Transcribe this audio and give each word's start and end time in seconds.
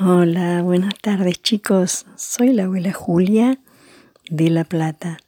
Hola, 0.00 0.60
buenas 0.62 0.94
tardes 1.00 1.40
chicos. 1.40 2.04
Soy 2.16 2.52
la 2.52 2.64
abuela 2.64 2.92
Julia 2.92 3.60
de 4.28 4.50
La 4.50 4.64
Plata. 4.64 5.18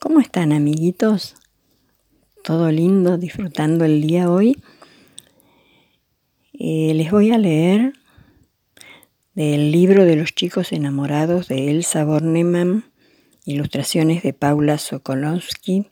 ¿Cómo 0.00 0.18
están 0.18 0.52
amiguitos? 0.52 1.36
¿Todo 2.42 2.72
lindo? 2.72 3.18
¿Disfrutando 3.18 3.84
el 3.84 4.00
día 4.00 4.28
hoy? 4.28 4.60
Eh, 6.54 6.92
les 6.94 7.12
voy 7.12 7.30
a 7.30 7.38
leer 7.38 7.92
del 9.34 9.70
libro 9.70 10.04
de 10.04 10.16
los 10.16 10.34
chicos 10.34 10.72
enamorados 10.72 11.46
de 11.46 11.70
Elsa 11.70 12.04
Bornemann, 12.04 12.82
ilustraciones 13.44 14.24
de 14.24 14.32
Paula 14.32 14.78
Sokolowski, 14.78 15.86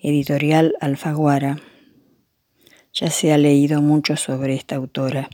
editorial 0.00 0.74
Alfaguara. 0.80 1.60
Ya 2.92 3.08
se 3.08 3.32
ha 3.32 3.38
leído 3.38 3.82
mucho 3.82 4.16
sobre 4.16 4.56
esta 4.56 4.74
autora. 4.74 5.30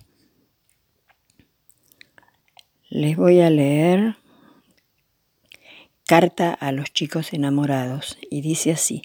Les 2.99 3.15
voy 3.15 3.41
a 3.41 3.51
leer 3.51 4.17
Carta 6.07 6.55
a 6.55 6.73
los 6.73 6.95
chicos 6.95 7.35
enamorados 7.35 8.17
y 8.31 8.41
dice 8.41 8.73
así, 8.73 9.03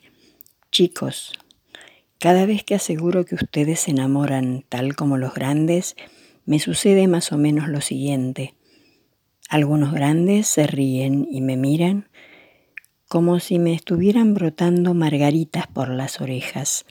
chicos, 0.71 1.33
cada 2.17 2.45
vez 2.45 2.63
que 2.63 2.75
aseguro 2.75 3.25
que 3.25 3.35
ustedes 3.35 3.81
se 3.81 3.91
enamoran 3.91 4.63
tal 4.69 4.95
como 4.95 5.17
los 5.17 5.33
grandes, 5.33 5.97
me 6.45 6.59
sucede 6.59 7.09
más 7.09 7.33
o 7.33 7.37
menos 7.37 7.67
lo 7.67 7.81
siguiente. 7.81 8.53
Algunos 9.49 9.93
grandes 9.93 10.47
se 10.47 10.67
ríen 10.67 11.27
y 11.29 11.41
me 11.41 11.57
miran 11.57 12.07
como 13.09 13.41
si 13.41 13.59
me 13.59 13.73
estuvieran 13.73 14.33
brotando 14.33 14.93
margaritas 14.93 15.67
por 15.67 15.89
las 15.89 16.21
orejas. 16.21 16.85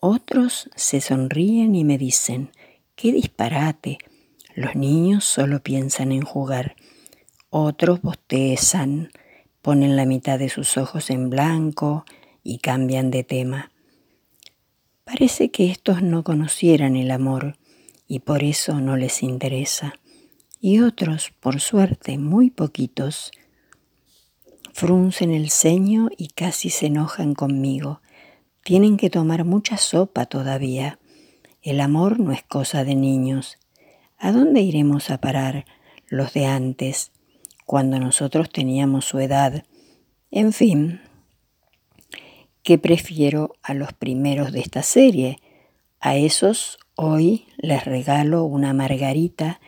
Otros 0.00 0.68
se 0.76 1.00
sonríen 1.00 1.74
y 1.74 1.84
me 1.84 1.96
dicen, 1.96 2.50
qué 2.94 3.12
disparate, 3.12 3.96
los 4.56 4.74
niños 4.74 5.24
solo 5.26 5.62
piensan 5.62 6.12
en 6.12 6.22
jugar. 6.22 6.76
Otros 7.50 8.00
bostezan, 8.00 9.10
ponen 9.60 9.96
la 9.96 10.06
mitad 10.06 10.38
de 10.38 10.48
sus 10.48 10.78
ojos 10.78 11.10
en 11.10 11.28
blanco 11.28 12.06
y 12.42 12.58
cambian 12.58 13.10
de 13.10 13.22
tema. 13.22 13.70
Parece 15.04 15.50
que 15.50 15.70
estos 15.70 16.02
no 16.02 16.24
conocieran 16.24 16.96
el 16.96 17.10
amor 17.10 17.58
y 18.08 18.20
por 18.20 18.42
eso 18.42 18.80
no 18.80 18.96
les 18.96 19.22
interesa. 19.22 19.92
Y 20.58 20.80
otros, 20.80 21.32
por 21.38 21.60
suerte, 21.60 22.16
muy 22.16 22.48
poquitos, 22.48 23.32
fruncen 24.72 25.32
el 25.32 25.50
ceño 25.50 26.08
y 26.16 26.28
casi 26.28 26.70
se 26.70 26.86
enojan 26.86 27.34
conmigo. 27.34 28.00
Tienen 28.64 28.96
que 28.96 29.10
tomar 29.10 29.44
mucha 29.44 29.76
sopa 29.76 30.24
todavía. 30.24 30.98
El 31.60 31.82
amor 31.82 32.18
no 32.18 32.32
es 32.32 32.42
cosa 32.42 32.84
de 32.84 32.94
niños. 32.94 33.58
¿A 34.18 34.32
dónde 34.32 34.62
iremos 34.62 35.10
a 35.10 35.20
parar 35.20 35.66
los 36.08 36.32
de 36.32 36.46
antes, 36.46 37.12
cuando 37.66 38.00
nosotros 38.00 38.48
teníamos 38.50 39.04
su 39.04 39.18
edad? 39.18 39.64
En 40.30 40.54
fin, 40.54 41.00
que 42.62 42.78
prefiero 42.78 43.56
a 43.62 43.74
los 43.74 43.92
primeros 43.92 44.52
de 44.52 44.60
esta 44.60 44.82
serie. 44.82 45.38
A 46.00 46.16
esos 46.16 46.78
hoy 46.94 47.46
les 47.58 47.84
regalo 47.84 48.44
una 48.44 48.72
margarita 48.72 49.60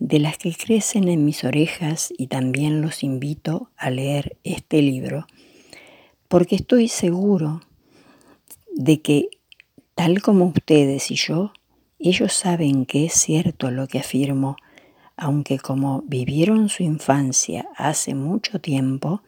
de 0.00 0.18
las 0.18 0.36
que 0.36 0.52
crecen 0.52 1.08
en 1.08 1.24
mis 1.24 1.44
orejas 1.44 2.12
y 2.18 2.26
también 2.26 2.82
los 2.82 3.04
invito 3.04 3.70
a 3.76 3.90
leer 3.90 4.36
este 4.42 4.82
libro, 4.82 5.26
porque 6.26 6.56
estoy 6.56 6.88
seguro 6.88 7.62
de 8.74 9.00
que, 9.00 9.28
tal 9.94 10.20
como 10.22 10.46
ustedes 10.46 11.12
y 11.12 11.14
yo, 11.14 11.52
ellos 11.98 12.32
saben 12.32 12.86
que 12.86 13.06
es 13.06 13.14
cierto 13.14 13.70
lo 13.70 13.88
que 13.88 13.98
afirmo, 13.98 14.56
aunque 15.16 15.58
como 15.58 16.02
vivieron 16.02 16.68
su 16.68 16.82
infancia 16.82 17.68
hace 17.76 18.14
mucho 18.14 18.60
tiempo, 18.60 19.22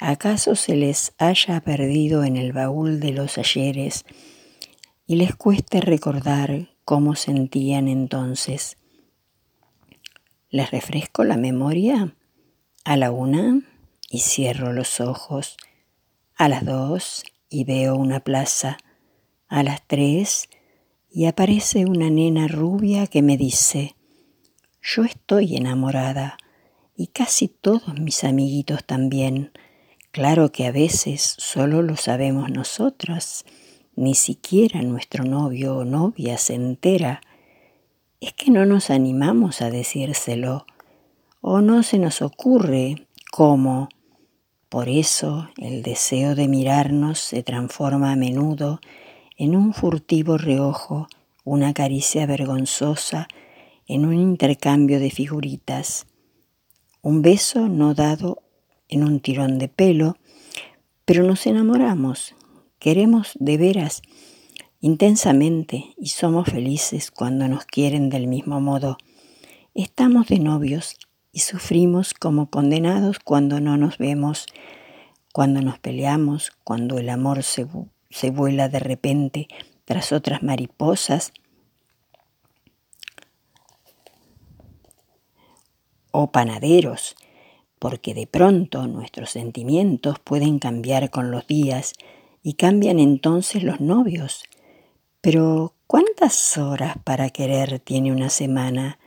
acaso 0.00 0.56
se 0.56 0.76
les 0.76 1.12
haya 1.18 1.60
perdido 1.60 2.24
en 2.24 2.36
el 2.36 2.52
baúl 2.52 3.00
de 3.00 3.12
los 3.12 3.38
ayeres 3.38 4.04
y 5.06 5.16
les 5.16 5.36
cueste 5.36 5.80
recordar 5.80 6.70
cómo 6.84 7.14
sentían 7.14 7.86
entonces. 7.86 8.76
Les 10.50 10.70
refresco 10.70 11.22
la 11.22 11.36
memoria 11.36 12.14
a 12.84 12.96
la 12.96 13.12
una 13.12 13.60
y 14.08 14.20
cierro 14.20 14.72
los 14.72 15.00
ojos, 15.00 15.56
a 16.36 16.48
las 16.48 16.64
dos 16.64 17.22
y 17.48 17.64
veo 17.64 17.94
una 17.94 18.20
plaza, 18.20 18.78
a 19.48 19.62
las 19.62 19.86
tres 19.86 20.48
y 21.12 21.26
aparece 21.26 21.86
una 21.86 22.08
nena 22.08 22.46
rubia 22.46 23.06
que 23.06 23.22
me 23.22 23.36
dice, 23.36 23.96
yo 24.80 25.04
estoy 25.04 25.56
enamorada 25.56 26.38
y 26.96 27.08
casi 27.08 27.48
todos 27.48 27.98
mis 27.98 28.24
amiguitos 28.24 28.84
también. 28.84 29.52
Claro 30.12 30.52
que 30.52 30.66
a 30.66 30.72
veces 30.72 31.34
solo 31.38 31.82
lo 31.82 31.96
sabemos 31.96 32.50
nosotras, 32.50 33.44
ni 33.96 34.14
siquiera 34.14 34.82
nuestro 34.82 35.24
novio 35.24 35.78
o 35.78 35.84
novia 35.84 36.38
se 36.38 36.54
entera. 36.54 37.20
Es 38.20 38.32
que 38.34 38.50
no 38.50 38.64
nos 38.64 38.90
animamos 38.90 39.62
a 39.62 39.70
decírselo 39.70 40.64
o 41.40 41.60
no 41.60 41.82
se 41.82 41.98
nos 41.98 42.22
ocurre 42.22 43.06
cómo. 43.32 43.88
Por 44.68 44.88
eso 44.88 45.48
el 45.56 45.82
deseo 45.82 46.36
de 46.36 46.46
mirarnos 46.46 47.18
se 47.18 47.42
transforma 47.42 48.12
a 48.12 48.16
menudo 48.16 48.80
en 49.40 49.56
un 49.56 49.72
furtivo 49.72 50.36
reojo, 50.36 51.08
una 51.44 51.72
caricia 51.72 52.26
vergonzosa, 52.26 53.26
en 53.86 54.04
un 54.04 54.12
intercambio 54.12 55.00
de 55.00 55.10
figuritas, 55.10 56.06
un 57.00 57.22
beso 57.22 57.66
no 57.66 57.94
dado 57.94 58.42
en 58.90 59.02
un 59.02 59.20
tirón 59.20 59.58
de 59.58 59.68
pelo, 59.68 60.18
pero 61.06 61.24
nos 61.24 61.46
enamoramos, 61.46 62.34
queremos 62.78 63.32
de 63.40 63.56
veras 63.56 64.02
intensamente 64.82 65.94
y 65.96 66.08
somos 66.08 66.46
felices 66.46 67.10
cuando 67.10 67.48
nos 67.48 67.64
quieren 67.64 68.10
del 68.10 68.26
mismo 68.26 68.60
modo. 68.60 68.98
Estamos 69.72 70.26
de 70.28 70.38
novios 70.38 70.96
y 71.32 71.38
sufrimos 71.38 72.12
como 72.12 72.50
condenados 72.50 73.18
cuando 73.20 73.58
no 73.58 73.78
nos 73.78 73.96
vemos, 73.96 74.44
cuando 75.32 75.62
nos 75.62 75.78
peleamos, 75.78 76.52
cuando 76.62 76.98
el 76.98 77.08
amor 77.08 77.42
se 77.42 77.64
se 78.10 78.30
vuela 78.30 78.68
de 78.68 78.80
repente 78.80 79.48
tras 79.84 80.12
otras 80.12 80.42
mariposas 80.42 81.32
o 86.10 86.30
panaderos, 86.30 87.16
porque 87.78 88.14
de 88.14 88.26
pronto 88.26 88.86
nuestros 88.86 89.30
sentimientos 89.30 90.18
pueden 90.18 90.58
cambiar 90.58 91.10
con 91.10 91.30
los 91.30 91.46
días 91.46 91.94
y 92.42 92.54
cambian 92.54 92.98
entonces 92.98 93.62
los 93.62 93.80
novios. 93.80 94.44
Pero 95.20 95.74
¿cuántas 95.86 96.58
horas 96.58 96.96
para 97.04 97.30
querer 97.30 97.78
tiene 97.78 98.12
una 98.12 98.30
semana? 98.30 98.98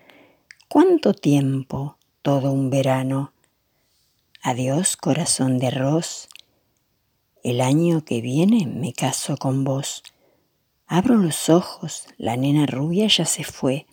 ¿Cuánto 0.68 1.14
tiempo 1.14 1.98
todo 2.22 2.52
un 2.52 2.70
verano? 2.70 3.34
Adiós, 4.42 4.98
corazón 4.98 5.58
de 5.60 5.68
arroz. 5.68 6.30
El 7.44 7.60
año 7.60 8.06
que 8.06 8.22
viene 8.22 8.68
me 8.68 8.94
caso 8.94 9.36
con 9.36 9.66
vos. 9.66 10.02
Abro 10.88 11.18
los 11.18 11.50
ojos, 11.50 12.06
la 12.18 12.38
nena 12.38 12.66
rubia 12.66 13.08
ya 13.08 13.26
se 13.26 13.44
fue, 13.44 13.86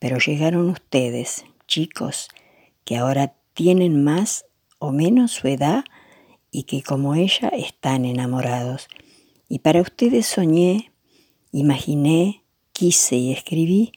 pero 0.00 0.18
llegaron 0.18 0.68
ustedes, 0.68 1.44
chicos, 1.68 2.28
que 2.84 2.96
ahora 2.96 3.34
tienen 3.54 4.02
más 4.02 4.46
o 4.80 4.90
menos 4.90 5.30
su 5.30 5.46
edad 5.46 5.84
y 6.50 6.64
que 6.64 6.82
como 6.82 7.14
ella 7.14 7.50
están 7.50 8.04
enamorados. 8.04 8.88
Y 9.48 9.60
para 9.60 9.80
ustedes 9.80 10.26
soñé, 10.26 10.90
imaginé, 11.52 12.42
quise 12.72 13.14
y 13.14 13.32
escribí 13.32 13.92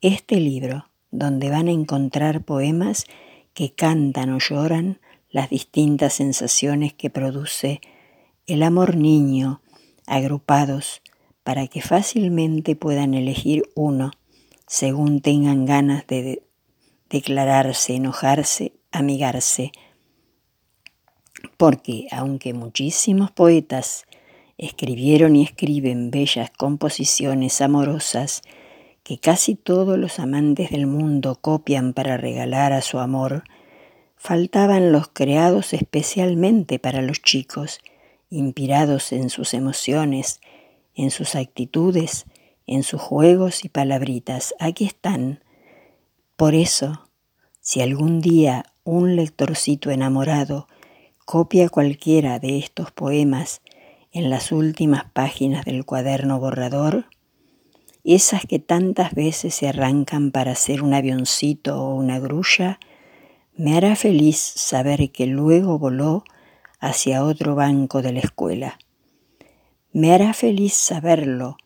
este 0.00 0.36
libro, 0.36 0.86
donde 1.10 1.50
van 1.50 1.68
a 1.68 1.72
encontrar 1.72 2.42
poemas 2.42 3.04
que 3.52 3.74
cantan 3.74 4.30
o 4.32 4.38
lloran 4.38 4.98
las 5.28 5.50
distintas 5.50 6.14
sensaciones 6.14 6.94
que 6.94 7.10
produce 7.10 7.82
el 8.52 8.64
amor 8.64 8.96
niño, 8.96 9.60
agrupados 10.06 11.02
para 11.44 11.68
que 11.68 11.82
fácilmente 11.82 12.74
puedan 12.74 13.14
elegir 13.14 13.62
uno 13.76 14.10
según 14.66 15.20
tengan 15.20 15.66
ganas 15.66 16.04
de 16.08 16.42
declararse, 17.08 17.94
enojarse, 17.94 18.72
amigarse. 18.90 19.70
Porque 21.56 22.08
aunque 22.10 22.52
muchísimos 22.52 23.30
poetas 23.30 24.04
escribieron 24.58 25.36
y 25.36 25.44
escriben 25.44 26.10
bellas 26.10 26.50
composiciones 26.50 27.60
amorosas 27.60 28.42
que 29.04 29.18
casi 29.18 29.54
todos 29.54 29.96
los 29.96 30.18
amantes 30.18 30.70
del 30.70 30.88
mundo 30.88 31.38
copian 31.40 31.92
para 31.92 32.16
regalar 32.16 32.72
a 32.72 32.82
su 32.82 32.98
amor, 32.98 33.44
faltaban 34.16 34.90
los 34.90 35.06
creados 35.08 35.72
especialmente 35.72 36.80
para 36.80 37.00
los 37.00 37.22
chicos 37.22 37.78
inspirados 38.30 39.12
en 39.12 39.28
sus 39.28 39.52
emociones, 39.54 40.40
en 40.94 41.10
sus 41.10 41.34
actitudes, 41.34 42.26
en 42.66 42.84
sus 42.84 43.00
juegos 43.00 43.64
y 43.64 43.68
palabritas. 43.68 44.54
Aquí 44.58 44.84
están, 44.84 45.42
Por 46.36 46.54
eso, 46.54 47.10
si 47.60 47.82
algún 47.82 48.20
día 48.20 48.64
un 48.84 49.16
lectorcito 49.16 49.90
enamorado 49.90 50.68
copia 51.26 51.68
cualquiera 51.68 52.38
de 52.38 52.58
estos 52.58 52.90
poemas 52.92 53.60
en 54.12 54.30
las 54.30 54.50
últimas 54.50 55.04
páginas 55.12 55.64
del 55.64 55.84
cuaderno 55.84 56.40
borrador, 56.40 57.06
esas 58.02 58.46
que 58.46 58.58
tantas 58.58 59.14
veces 59.14 59.54
se 59.54 59.68
arrancan 59.68 60.30
para 60.30 60.52
hacer 60.52 60.82
un 60.82 60.94
avioncito 60.94 61.80
o 61.82 61.94
una 61.94 62.18
grulla, 62.18 62.80
me 63.54 63.76
hará 63.76 63.94
feliz 63.94 64.38
saber 64.38 65.12
que 65.12 65.26
luego 65.26 65.78
voló 65.78 66.24
hacia 66.80 67.24
otro 67.24 67.54
banco 67.54 68.02
de 68.02 68.12
la 68.12 68.20
escuela. 68.20 68.78
Me 69.92 70.12
hará 70.12 70.32
feliz 70.32 70.74
saberlo, 70.74 71.56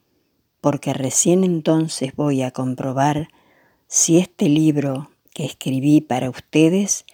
porque 0.60 0.92
recién 0.92 1.44
entonces 1.44 2.14
voy 2.16 2.42
a 2.42 2.50
comprobar 2.50 3.28
si 3.86 4.18
este 4.18 4.48
libro 4.48 5.10
que 5.32 5.44
escribí 5.44 6.00
para 6.00 6.30
ustedes 6.30 7.04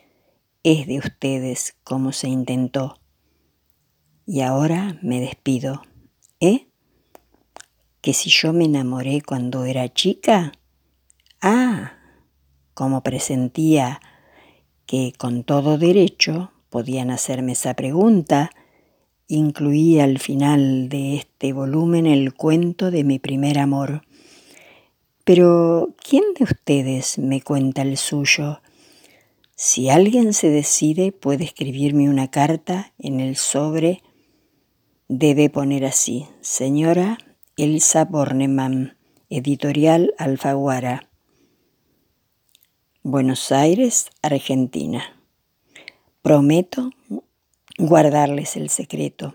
es 0.63 0.87
de 0.87 0.99
ustedes 0.99 1.77
como 1.85 2.13
se 2.13 2.29
intentó. 2.29 2.99
Y 4.27 4.43
ahora 4.43 4.99
me 5.03 5.21
despido. 5.21 5.83
¿Eh? 6.39 6.69
¿Que 8.01 8.15
si 8.15 8.31
yo 8.31 8.53
me 8.53 8.65
enamoré 8.65 9.21
cuando 9.21 9.65
era 9.65 9.93
chica? 9.93 10.53
Ah, 11.43 11.99
como 12.75 13.03
presentía 13.03 14.01
que 14.87 15.13
con 15.19 15.45
todo 15.45 15.77
derecho 15.77 16.53
podían 16.71 17.11
hacerme 17.11 17.53
esa 17.53 17.75
pregunta, 17.75 18.51
incluí 19.27 20.01
al 20.01 20.19
final 20.19 20.89
de 20.89 21.17
este 21.17 21.53
volumen 21.53 22.07
el 22.07 22.33
cuento 22.33 22.91
de 22.91 23.05
mi 23.05 23.19
primer 23.19 23.59
amor. 23.59 24.03
Pero, 25.25 25.95
¿quién 26.03 26.25
de 26.39 26.45
ustedes 26.45 27.19
me 27.19 27.43
cuenta 27.43 27.83
el 27.83 27.97
suyo? 27.97 28.63
Si 29.55 29.91
alguien 29.91 30.33
se 30.33 30.49
decide, 30.49 31.13
puede 31.13 31.45
escribirme 31.45 32.09
una 32.09 32.31
carta 32.31 32.95
en 32.99 33.21
el 33.21 33.37
sobre. 33.37 34.03
Debe 35.09 35.51
poner 35.51 35.85
así, 35.85 36.27
señora 36.41 37.19
Elsa 37.57 38.07
Bornemann, 38.07 38.97
editorial 39.29 40.15
Alfaguara. 40.17 41.11
Buenos 43.03 43.53
Aires, 43.53 44.09
Argentina. 44.23 45.20
Prometo 46.23 46.91
guardarles 47.79 48.57
el 48.57 48.69
secreto. 48.71 49.33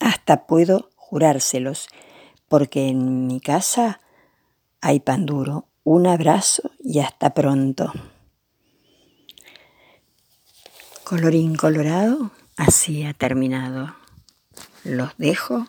Hasta 0.00 0.46
puedo 0.46 0.90
jurárselos, 0.96 1.88
porque 2.48 2.88
en 2.88 3.26
mi 3.26 3.40
casa 3.40 4.00
hay 4.80 5.00
pan 5.00 5.26
duro. 5.26 5.68
Un 5.84 6.06
abrazo 6.06 6.70
y 6.80 6.98
hasta 7.00 7.34
pronto. 7.34 7.92
Colorín 11.04 11.54
colorado, 11.54 12.30
así 12.56 13.04
ha 13.04 13.12
terminado. 13.12 13.94
Los 14.84 15.16
dejo 15.18 15.66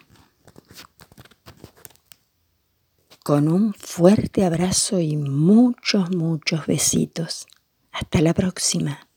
con 3.23 3.47
un 3.47 3.73
fuerte 3.73 4.45
abrazo 4.45 4.99
y 4.99 5.17
muchos, 5.17 6.15
muchos 6.15 6.67
besitos. 6.67 7.47
Hasta 7.91 8.21
la 8.21 8.33
próxima. 8.33 9.07